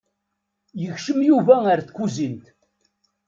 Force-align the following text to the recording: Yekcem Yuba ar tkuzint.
Yekcem 0.81 1.19
Yuba 1.29 1.55
ar 1.71 1.79
tkuzint. 1.83 2.45